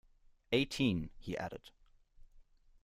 [0.51, 1.69] Eighteen, he added.